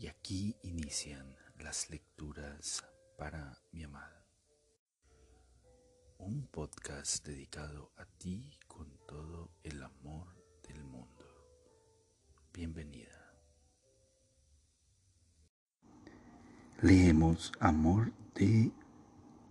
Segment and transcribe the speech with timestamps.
[0.00, 2.82] Y aquí inician las lecturas
[3.18, 4.24] para mi amada.
[6.16, 10.26] Un podcast dedicado a ti con todo el amor
[10.66, 11.26] del mundo.
[12.54, 13.30] Bienvenida.
[16.80, 18.72] Leemos Amor de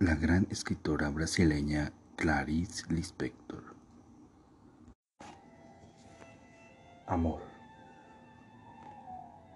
[0.00, 3.76] la gran escritora brasileña Clarice Lispector.
[7.06, 7.59] Amor.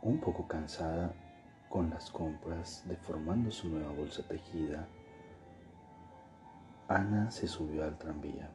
[0.05, 1.14] Un poco cansada
[1.71, 4.86] con las compras, deformando su nueva bolsa tejida,
[6.89, 8.50] Ana se subió al tranvía.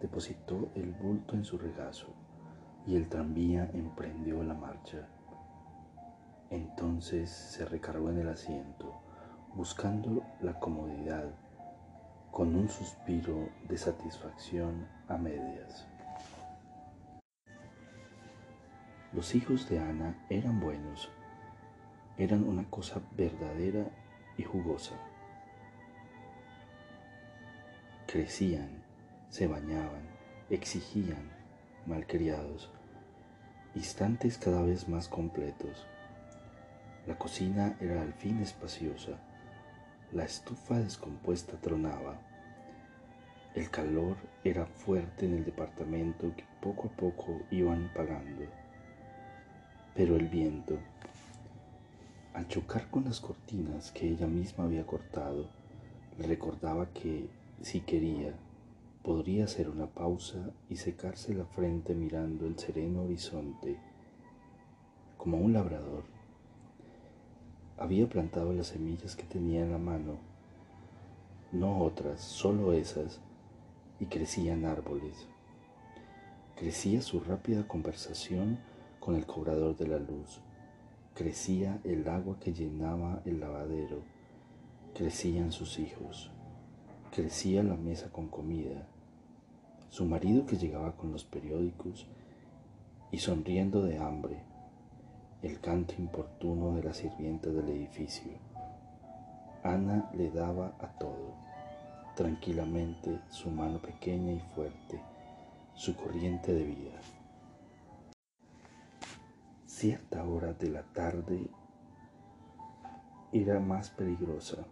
[0.00, 2.08] Depositó el bulto en su regazo
[2.88, 5.06] y el tranvía emprendió la marcha.
[6.50, 9.00] Entonces se recargó en el asiento,
[9.54, 11.30] buscando la comodidad,
[12.32, 15.86] con un suspiro de satisfacción a medias.
[19.12, 21.10] Los hijos de Ana eran buenos,
[22.16, 23.90] eran una cosa verdadera
[24.36, 24.94] y jugosa.
[28.06, 28.82] Crecían,
[29.28, 30.02] se bañaban,
[30.50, 31.30] exigían,
[31.86, 32.70] malcriados,
[33.74, 35.86] instantes cada vez más completos
[37.08, 39.12] la cocina era al fin espaciosa.
[40.12, 42.20] La estufa descompuesta tronaba.
[43.54, 48.44] El calor era fuerte en el departamento que poco a poco iban pagando.
[49.98, 50.78] Pero el viento,
[52.32, 55.48] al chocar con las cortinas que ella misma había cortado,
[56.20, 57.28] recordaba que,
[57.62, 58.32] si quería,
[59.02, 63.76] podría hacer una pausa y secarse la frente mirando el sereno horizonte,
[65.16, 66.04] como un labrador
[67.76, 70.18] había plantado las semillas que tenía en la mano,
[71.50, 73.18] no otras, solo esas,
[73.98, 75.26] y crecían árboles.
[76.54, 78.60] Crecía su rápida conversación
[79.08, 80.42] con el cobrador de la luz,
[81.14, 84.02] crecía el agua que llenaba el lavadero,
[84.94, 86.30] crecían sus hijos,
[87.10, 88.86] crecía la mesa con comida,
[89.88, 92.06] su marido que llegaba con los periódicos
[93.10, 94.42] y sonriendo de hambre,
[95.40, 98.32] el canto importuno de la sirvienta del edificio.
[99.62, 101.32] Ana le daba a todo,
[102.14, 105.00] tranquilamente, su mano pequeña y fuerte,
[105.72, 107.17] su corriente de vida.
[109.80, 111.48] Cierta hora de la tarde
[113.32, 114.66] era más peligrosa.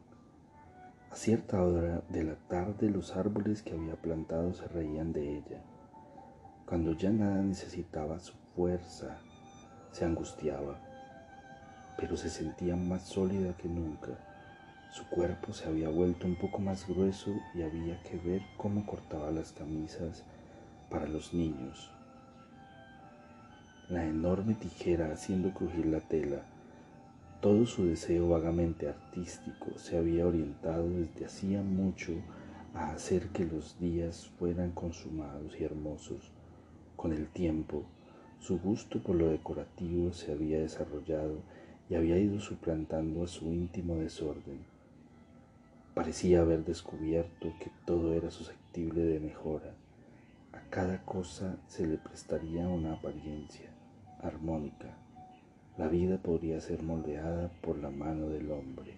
[1.13, 5.63] A cierta hora de la tarde los árboles que había plantado se reían de ella.
[6.67, 9.19] Cuando ya nada necesitaba su fuerza,
[9.93, 10.81] se angustiaba,
[11.97, 14.11] pero se sentía más sólida que nunca.
[14.91, 19.31] Su cuerpo se había vuelto un poco más grueso y había que ver cómo cortaba
[19.31, 20.25] las camisas
[20.91, 21.96] para los niños.
[23.89, 26.43] La enorme tijera haciendo crujir la tela,
[27.41, 32.15] todo su deseo vagamente artístico se había orientado desde hacía mucho
[32.75, 36.33] a hacer que los días fueran consumados y hermosos.
[36.97, 37.85] Con el tiempo,
[38.41, 41.37] su gusto por lo decorativo se había desarrollado
[41.89, 44.65] y había ido suplantando a su íntimo desorden.
[45.95, 49.75] Parecía haber descubierto que todo era susceptible de mejora.
[50.53, 53.76] A cada cosa se le prestaría una apariencia
[54.23, 54.89] armónica.
[55.77, 58.95] La vida podría ser moldeada por la mano del hombre.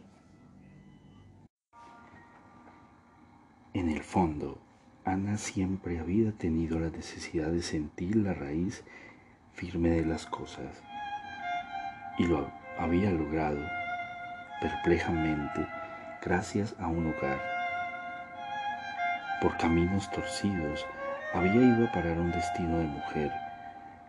[3.75, 4.59] En el fondo,
[5.05, 8.85] Ana siempre había tenido la necesidad de sentir la raíz
[9.53, 10.83] firme de las cosas
[12.19, 13.61] y lo había logrado
[14.61, 15.67] perplejamente
[16.23, 17.41] gracias a un hogar.
[19.41, 20.85] Por caminos torcidos
[21.33, 23.33] había ido a parar un destino de mujer,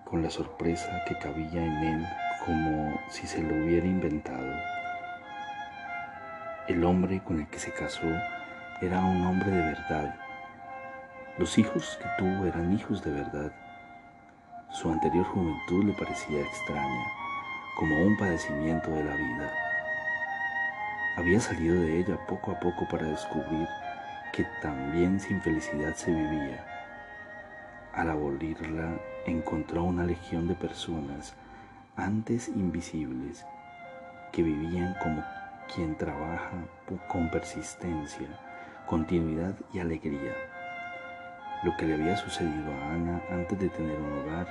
[0.09, 2.07] con la sorpresa que cabía en él
[2.45, 4.53] como si se lo hubiera inventado.
[6.67, 8.07] El hombre con el que se casó
[8.81, 10.15] era un hombre de verdad.
[11.37, 13.51] Los hijos que tuvo eran hijos de verdad
[14.71, 17.11] su anterior juventud le parecía extraña,
[17.75, 19.51] como un padecimiento de la vida.
[21.17, 23.67] Había salido de ella poco a poco para descubrir
[24.31, 26.63] que también sin felicidad se vivía.
[27.93, 31.33] Al abolirla, encontró una legión de personas
[31.95, 33.45] antes invisibles
[34.31, 35.23] que vivían como
[35.73, 36.65] quien trabaja
[37.07, 38.27] con persistencia,
[38.87, 40.33] continuidad y alegría.
[41.63, 44.47] Lo que le había sucedido a Ana antes de tener un hogar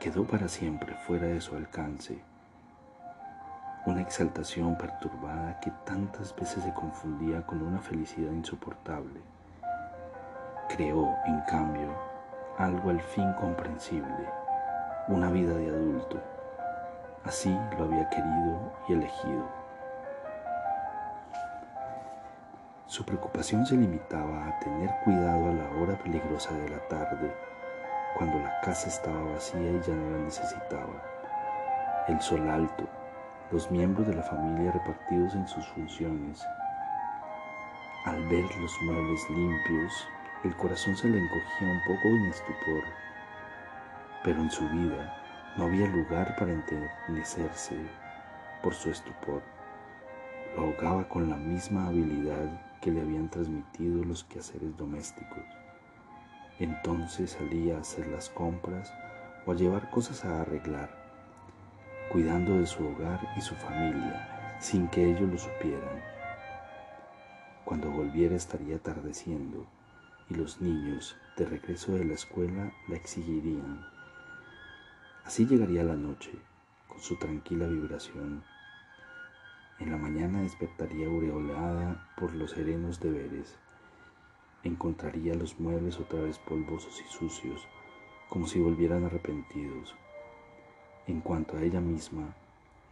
[0.00, 2.18] quedó para siempre fuera de su alcance.
[3.86, 9.20] Una exaltación perturbada que tantas veces se confundía con una felicidad insoportable.
[10.68, 12.09] Creó, en cambio,
[12.60, 14.28] algo al fin comprensible,
[15.08, 16.20] una vida de adulto.
[17.24, 17.48] Así
[17.78, 19.48] lo había querido y elegido.
[22.84, 27.34] Su preocupación se limitaba a tener cuidado a la hora peligrosa de la tarde,
[28.18, 31.02] cuando la casa estaba vacía y ya no la necesitaba.
[32.08, 32.84] El sol alto,
[33.52, 36.44] los miembros de la familia repartidos en sus funciones.
[38.04, 40.08] Al ver los muebles limpios,
[40.42, 42.82] el corazón se le encogía un poco en estupor,
[44.24, 45.14] pero en su vida
[45.58, 47.76] no había lugar para enternecerse
[48.62, 49.42] por su estupor.
[50.56, 55.44] Lo ahogaba con la misma habilidad que le habían transmitido los quehaceres domésticos.
[56.58, 58.92] Entonces salía a hacer las compras
[59.44, 60.88] o a llevar cosas a arreglar,
[62.10, 66.02] cuidando de su hogar y su familia sin que ellos lo supieran.
[67.66, 69.66] Cuando volviera estaría atardeciendo
[70.30, 73.84] y los niños, de regreso de la escuela, la exigirían.
[75.24, 76.30] Así llegaría la noche,
[76.86, 78.44] con su tranquila vibración.
[79.80, 83.58] En la mañana despertaría aureolada por los serenos deberes.
[84.62, 87.66] Encontraría los muebles otra vez polvosos y sucios,
[88.28, 89.96] como si volvieran arrepentidos.
[91.06, 92.36] En cuanto a ella misma,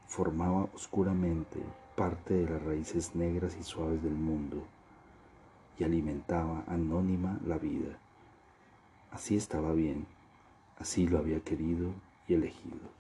[0.09, 1.61] formaba oscuramente
[1.95, 4.67] parte de las raíces negras y suaves del mundo
[5.79, 7.97] y alimentaba anónima la vida.
[9.11, 10.07] Así estaba bien,
[10.79, 11.93] así lo había querido
[12.27, 12.99] y elegido.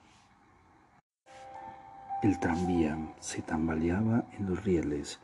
[2.22, 5.20] El tranvía se tambaleaba en los rieles,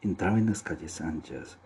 [0.00, 1.58] entraba en las calles anchas.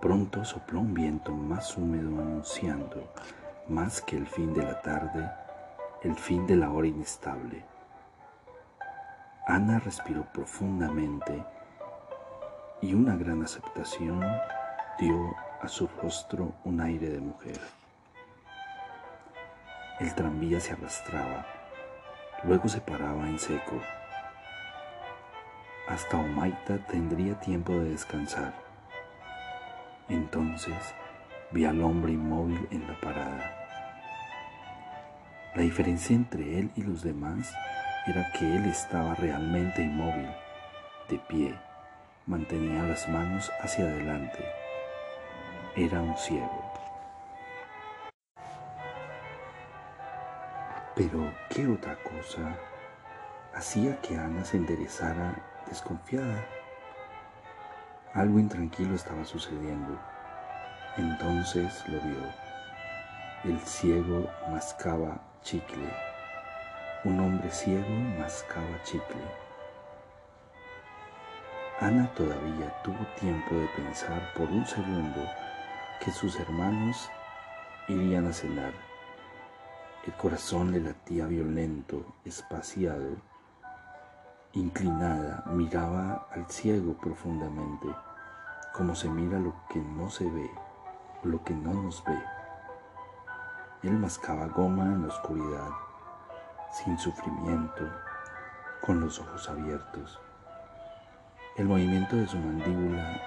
[0.00, 3.10] Pronto sopló un viento más húmedo anunciando,
[3.68, 5.30] más que el fin de la tarde,
[6.02, 7.64] el fin de la hora inestable.
[9.46, 11.44] Ana respiró profundamente
[12.82, 14.20] y una gran aceptación
[14.98, 17.58] dio a su rostro un aire de mujer.
[19.98, 21.46] El tranvía se arrastraba,
[22.44, 23.80] luego se paraba en seco.
[25.88, 28.52] Hasta Omaita tendría tiempo de descansar.
[30.08, 30.94] Entonces
[31.52, 33.52] vi al hombre inmóvil en la parada.
[35.54, 37.54] La diferencia entre él y los demás
[38.06, 40.28] era que él estaba realmente inmóvil,
[41.08, 41.65] de pie
[42.26, 44.44] mantenía las manos hacia adelante.
[45.76, 46.72] Era un ciego.
[50.96, 52.56] Pero, ¿qué otra cosa
[53.54, 55.34] hacía que Ana se enderezara
[55.68, 56.44] desconfiada?
[58.14, 59.98] Algo intranquilo estaba sucediendo.
[60.96, 62.46] Entonces lo vio.
[63.44, 65.92] El ciego mascaba chicle.
[67.04, 69.45] Un hombre ciego mascaba chicle.
[71.78, 75.20] Ana todavía tuvo tiempo de pensar por un segundo
[76.00, 77.10] que sus hermanos
[77.86, 78.72] irían a cenar.
[80.06, 83.16] El corazón le latía violento, espaciado.
[84.54, 87.88] Inclinada, miraba al ciego profundamente,
[88.72, 90.50] como se mira lo que no se ve,
[91.24, 92.18] lo que no nos ve.
[93.82, 95.68] Él mascaba goma en la oscuridad,
[96.72, 97.84] sin sufrimiento,
[98.80, 100.18] con los ojos abiertos.
[101.56, 103.18] El movimiento de su mandíbula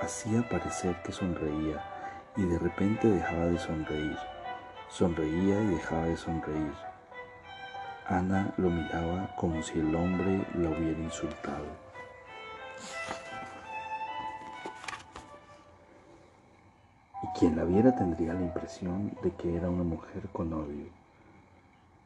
[0.00, 1.84] hacía parecer que sonreía
[2.36, 4.16] y de repente dejaba de sonreír.
[4.88, 6.72] Sonreía y dejaba de sonreír.
[8.06, 11.66] Ana lo miraba como si el hombre la hubiera insultado.
[17.24, 20.86] Y quien la viera tendría la impresión de que era una mujer con odio,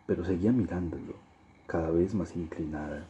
[0.07, 1.13] pero seguía mirándolo,
[1.67, 3.05] cada vez más inclinada.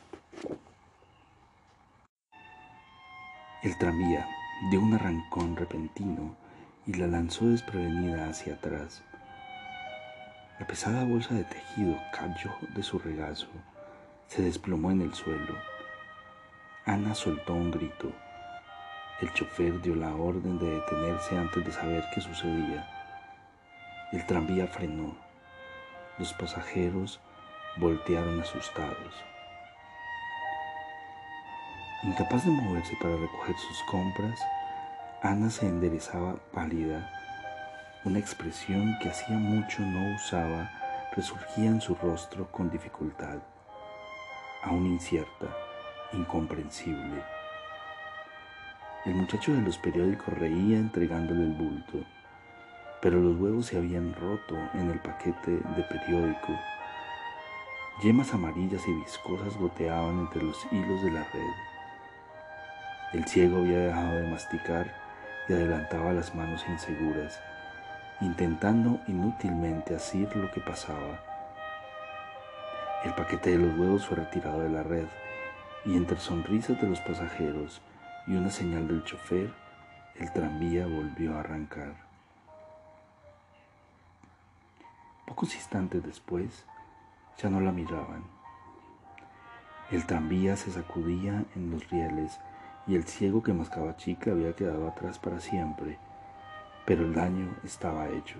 [3.61, 4.25] El tranvía
[4.71, 6.37] dio un arrancón repentino
[6.87, 9.03] y la lanzó desprevenida hacia atrás.
[10.61, 13.49] La pesada bolsa de tejido cayó de su regazo,
[14.29, 15.57] se desplomó en el suelo.
[16.87, 18.12] Ana soltó un grito.
[19.21, 22.88] El chofer dio la orden de detenerse antes de saber qué sucedía.
[24.12, 25.17] El tranvía frenó.
[26.17, 27.21] Los pasajeros
[27.77, 29.17] voltearon asustados.
[32.05, 34.38] Incapaz de moverse para recoger sus compras,
[35.21, 37.11] Ana se enderezaba pálida.
[38.05, 40.71] Una expresión que hacía mucho no usaba
[41.17, 43.38] resurgía en su rostro con dificultad,
[44.62, 45.49] aún incierta,
[46.12, 47.21] incomprensible.
[49.05, 51.99] El muchacho de los periódicos reía entregándole el bulto,
[53.02, 56.52] pero los huevos se habían roto en el paquete de periódico.
[58.05, 61.68] Yemas amarillas y viscosas goteaban entre los hilos de la red.
[63.12, 64.95] El ciego había dejado de masticar
[65.49, 67.41] y adelantaba las manos inseguras,
[68.21, 71.19] intentando inútilmente asir lo que pasaba.
[73.05, 75.07] El paquete de los huevos fue retirado de la red
[75.87, 77.81] y entre sonrisas de los pasajeros
[78.27, 79.55] y una señal del chofer,
[80.17, 81.95] el tranvía volvió a arrancar.
[85.27, 86.67] Pocos instantes después,
[87.43, 88.25] ya no la miraban.
[89.91, 92.38] El tranvía se sacudía en los rieles
[92.88, 95.99] y el ciego que mascaba chica había quedado atrás para siempre,
[96.87, 98.38] pero el daño estaba hecho.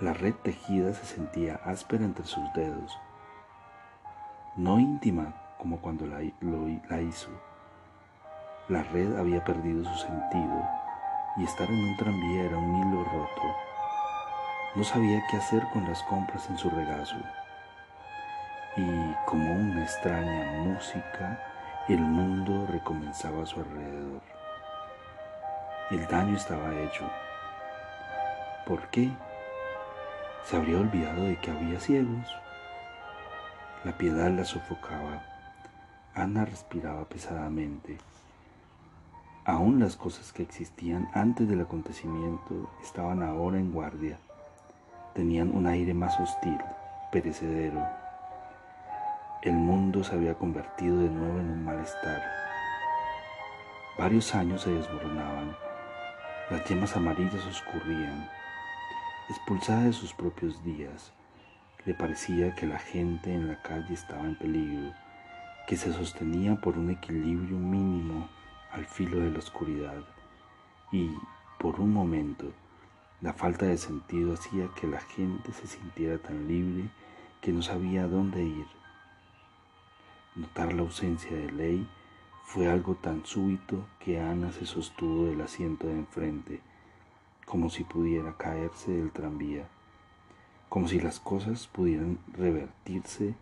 [0.00, 2.98] La red tejida se sentía áspera entre sus dedos,
[4.56, 6.20] no íntima como cuando la,
[6.88, 7.30] la hizo.
[8.68, 10.68] La red había perdido su sentido
[11.36, 13.56] y estar en un tranvía era un hilo roto.
[14.74, 17.16] No sabía qué hacer con las compras en su regazo.
[18.76, 21.53] Y como una extraña música,
[21.88, 24.22] el mundo recomenzaba a su alrededor.
[25.90, 27.04] El daño estaba hecho.
[28.66, 29.10] ¿Por qué?
[30.46, 32.26] Se habría olvidado de que había ciegos.
[33.84, 35.22] La piedad la sofocaba.
[36.14, 37.98] Ana respiraba pesadamente.
[39.44, 44.18] Aún las cosas que existían antes del acontecimiento estaban ahora en guardia.
[45.12, 46.58] Tenían un aire más hostil,
[47.12, 48.03] perecedero.
[49.44, 52.22] El mundo se había convertido de nuevo en un malestar.
[53.98, 55.54] Varios años se desmoronaban.
[56.50, 58.26] Las yemas amarillas oscurrían
[59.28, 61.12] Expulsada de sus propios días,
[61.84, 64.92] le parecía que la gente en la calle estaba en peligro,
[65.66, 68.28] que se sostenía por un equilibrio mínimo
[68.70, 70.02] al filo de la oscuridad
[70.90, 71.10] y,
[71.58, 72.52] por un momento,
[73.20, 76.90] la falta de sentido hacía que la gente se sintiera tan libre
[77.40, 78.83] que no sabía dónde ir.
[80.36, 81.88] Notar la ausencia de ley
[82.42, 86.60] fue algo tan súbito que Ana se sostuvo del asiento de enfrente
[87.46, 89.68] como si pudiera caerse del tranvía,
[90.68, 93.34] como si las cosas pudieran revertirse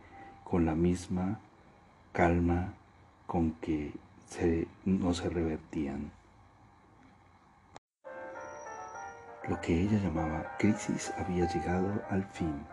[0.45, 1.41] con la misma
[2.13, 2.75] calma
[3.27, 3.93] con que
[4.85, 6.11] no se revertían.
[9.49, 12.67] Lo que ella llamaba crisis había llegado al fin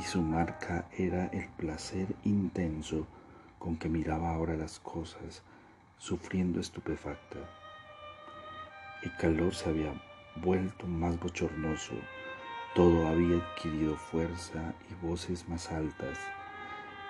[0.00, 3.06] y su marca era el placer intenso
[3.58, 5.42] con que miraba ahora las cosas,
[5.98, 7.38] sufriendo estupefacta.
[9.02, 9.92] El calor se había
[10.36, 11.92] vuelto más bochornoso,
[12.74, 16.18] todo había adquirido fuerza y voces más altas.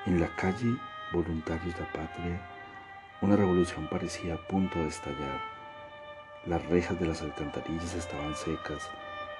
[0.06, 0.76] En la calle,
[1.12, 2.40] voluntarios de la patria,
[3.20, 5.40] una revolución parecía a punto de estallar.
[6.44, 8.82] Las rejas de las alcantarillas estaban secas,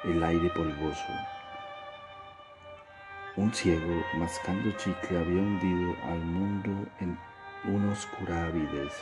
[0.04, 1.39] el aire polvoso.
[3.40, 7.18] Un ciego, mascando chicle, había hundido al mundo en
[7.64, 8.92] una oscura avidez.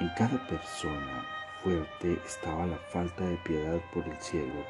[0.00, 1.22] En cada persona
[1.62, 4.64] fuerte estaba la falta de piedad por el ciego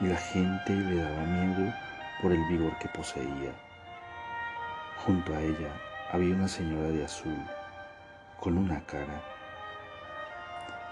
[0.00, 1.72] y la gente le daba miedo
[2.20, 3.52] por el vigor que poseía.
[5.06, 5.70] Junto a ella
[6.10, 7.38] había una señora de azul,
[8.40, 9.22] con una cara.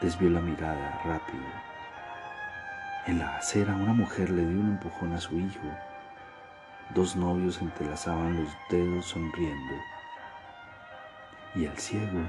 [0.00, 1.42] Desvió la mirada rápido.
[3.09, 5.66] En la acera una mujer le dio un empujón a su hijo.
[6.94, 9.72] Dos novios entrelazaban los dedos sonriendo.
[11.54, 12.20] Y el ciego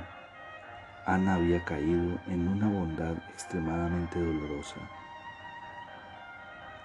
[1.06, 4.78] Ana había caído en una bondad extremadamente dolorosa.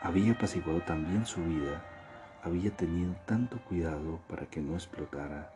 [0.03, 1.85] Había apaciguado también su vida,
[2.43, 5.53] había tenido tanto cuidado para que no explotara.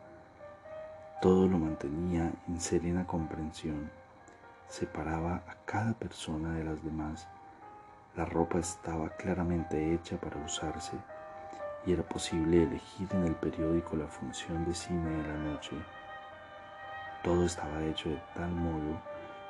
[1.21, 3.91] Todo lo mantenía en serena comprensión,
[4.69, 7.27] separaba a cada persona de las demás.
[8.15, 10.97] La ropa estaba claramente hecha para usarse
[11.85, 15.75] y era posible elegir en el periódico la función de cine de la noche.
[17.23, 19.01] Todo estaba hecho de tal modo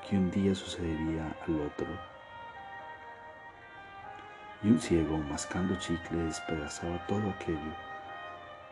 [0.08, 1.88] que un día sucedería al otro.
[4.64, 7.74] Y un ciego, mascando chicle, despedazaba todo aquello,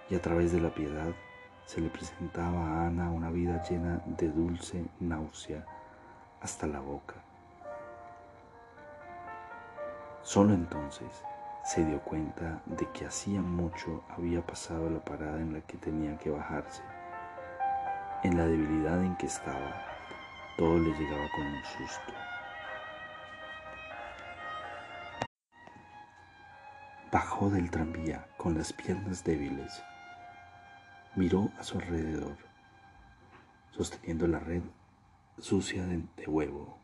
[0.09, 1.11] y a través de la piedad
[1.65, 5.65] se le presentaba a Ana una vida llena de dulce náusea
[6.41, 7.15] hasta la boca.
[10.21, 11.23] Solo entonces
[11.63, 16.17] se dio cuenta de que hacía mucho había pasado la parada en la que tenía
[16.17, 16.81] que bajarse
[18.23, 19.83] en la debilidad en que estaba,
[20.55, 22.13] todo le llegaba con un susto.
[27.11, 29.81] Bajó del tranvía con las piernas débiles.
[31.15, 32.37] Miró a su alrededor,
[33.71, 34.61] sosteniendo la red
[35.39, 36.77] sucia de, huevo.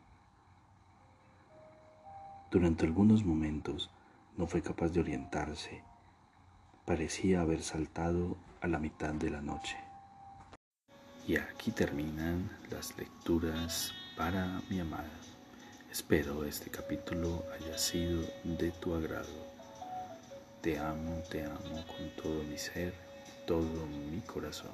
[2.50, 3.91] Durante algunos momentos
[4.38, 5.84] no fue capaz de orientarse.
[6.86, 9.75] Parecía haber saltado a la mitad de la noche.
[11.27, 15.10] Y aquí terminan las lecturas para mi amada.
[15.91, 19.48] Espero este capítulo haya sido de tu agrado.
[20.62, 22.94] Te amo, te amo con todo mi ser,
[23.46, 24.72] todo mi corazón.